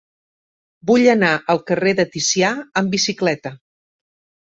Vull 0.91 1.05
anar 1.13 1.29
al 1.55 1.63
carrer 1.73 1.95
de 2.01 2.07
Ticià 2.17 2.53
amb 2.85 2.99
bicicleta. 2.99 3.57